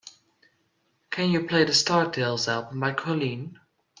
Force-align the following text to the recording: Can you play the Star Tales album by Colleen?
Can 1.11 1.29
you 1.29 1.45
play 1.45 1.63
the 1.63 1.75
Star 1.75 2.09
Tales 2.09 2.47
album 2.47 2.79
by 2.79 2.91
Colleen? 2.93 3.59